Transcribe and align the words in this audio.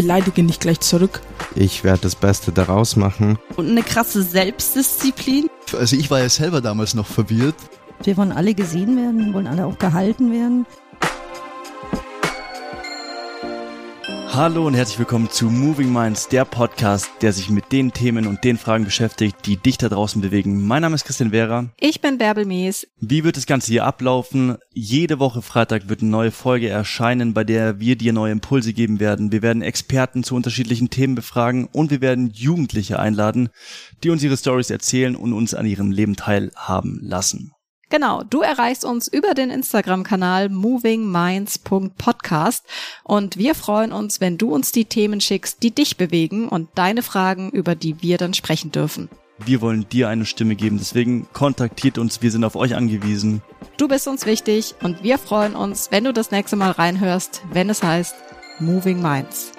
beleidige 0.00 0.42
nicht 0.42 0.62
gleich 0.62 0.80
zurück. 0.80 1.20
Ich 1.54 1.84
werde 1.84 2.00
das 2.02 2.14
Beste 2.14 2.52
daraus 2.52 2.96
machen. 2.96 3.38
Und 3.56 3.68
eine 3.68 3.82
krasse 3.82 4.22
Selbstdisziplin. 4.22 5.48
Also 5.78 5.94
ich 5.94 6.10
war 6.10 6.20
ja 6.20 6.28
selber 6.30 6.62
damals 6.62 6.94
noch 6.94 7.06
verwirrt. 7.06 7.56
Wir 8.02 8.16
wollen 8.16 8.32
alle 8.32 8.54
gesehen 8.54 8.96
werden, 8.96 9.34
wollen 9.34 9.46
alle 9.46 9.66
auch 9.66 9.78
gehalten 9.78 10.32
werden. 10.32 10.64
Hallo 14.40 14.66
und 14.66 14.72
herzlich 14.72 14.98
willkommen 14.98 15.28
zu 15.28 15.50
Moving 15.50 15.92
Minds, 15.92 16.26
der 16.26 16.46
Podcast, 16.46 17.10
der 17.20 17.34
sich 17.34 17.50
mit 17.50 17.72
den 17.72 17.92
Themen 17.92 18.26
und 18.26 18.42
den 18.42 18.56
Fragen 18.56 18.86
beschäftigt, 18.86 19.36
die 19.44 19.58
dich 19.58 19.76
da 19.76 19.90
draußen 19.90 20.22
bewegen. 20.22 20.66
Mein 20.66 20.80
Name 20.80 20.94
ist 20.94 21.04
Christian 21.04 21.32
Vera. 21.32 21.66
Ich 21.78 22.00
bin 22.00 22.16
Bärbel 22.16 22.46
Mees. 22.46 22.86
Wie 22.98 23.22
wird 23.22 23.36
das 23.36 23.44
Ganze 23.44 23.70
hier 23.70 23.84
ablaufen? 23.84 24.56
Jede 24.72 25.18
Woche 25.18 25.42
Freitag 25.42 25.90
wird 25.90 26.00
eine 26.00 26.10
neue 26.10 26.30
Folge 26.30 26.70
erscheinen, 26.70 27.34
bei 27.34 27.44
der 27.44 27.80
wir 27.80 27.96
dir 27.96 28.14
neue 28.14 28.32
Impulse 28.32 28.72
geben 28.72 28.98
werden. 28.98 29.30
Wir 29.30 29.42
werden 29.42 29.60
Experten 29.60 30.24
zu 30.24 30.34
unterschiedlichen 30.34 30.88
Themen 30.88 31.16
befragen 31.16 31.68
und 31.70 31.90
wir 31.90 32.00
werden 32.00 32.30
Jugendliche 32.30 32.98
einladen, 32.98 33.50
die 34.02 34.08
uns 34.08 34.22
ihre 34.22 34.38
Stories 34.38 34.70
erzählen 34.70 35.16
und 35.16 35.34
uns 35.34 35.52
an 35.52 35.66
ihrem 35.66 35.90
Leben 35.90 36.16
teilhaben 36.16 36.98
lassen. 37.02 37.52
Genau, 37.90 38.22
du 38.22 38.40
erreichst 38.40 38.84
uns 38.84 39.08
über 39.08 39.34
den 39.34 39.50
Instagram-Kanal 39.50 40.48
movingminds.podcast 40.48 42.64
und 43.02 43.36
wir 43.36 43.56
freuen 43.56 43.90
uns, 43.90 44.20
wenn 44.20 44.38
du 44.38 44.54
uns 44.54 44.70
die 44.70 44.84
Themen 44.84 45.20
schickst, 45.20 45.64
die 45.64 45.72
dich 45.72 45.96
bewegen 45.96 46.48
und 46.48 46.68
deine 46.76 47.02
Fragen, 47.02 47.50
über 47.50 47.74
die 47.74 48.00
wir 48.00 48.16
dann 48.16 48.32
sprechen 48.32 48.70
dürfen. 48.70 49.08
Wir 49.44 49.60
wollen 49.60 49.88
dir 49.88 50.08
eine 50.08 50.24
Stimme 50.24 50.54
geben, 50.54 50.78
deswegen 50.78 51.26
kontaktiert 51.32 51.98
uns, 51.98 52.22
wir 52.22 52.30
sind 52.30 52.44
auf 52.44 52.54
euch 52.54 52.76
angewiesen. 52.76 53.42
Du 53.76 53.88
bist 53.88 54.06
uns 54.06 54.24
wichtig 54.24 54.76
und 54.82 55.02
wir 55.02 55.18
freuen 55.18 55.56
uns, 55.56 55.90
wenn 55.90 56.04
du 56.04 56.12
das 56.12 56.30
nächste 56.30 56.54
Mal 56.54 56.70
reinhörst, 56.70 57.42
wenn 57.52 57.68
es 57.70 57.82
heißt 57.82 58.14
Moving 58.60 59.02
Minds. 59.02 59.50